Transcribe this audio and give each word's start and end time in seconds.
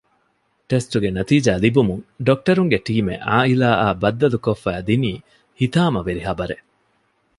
ޓެސްޓުގެ 0.69 1.09
ނަތީޖާ 1.17 1.51
ލިބުމުން 1.63 2.03
ޑޮކްޓަރުންގެ 2.27 2.77
ޓީމެއް 2.87 3.23
ޢާއިލާއާ 3.29 3.87
ބައްދަލުކޮށްފައިދިނީ 4.01 5.11
ހިތާމަމަވެރި 5.59 6.21
ހަބަރެއް 6.27 6.65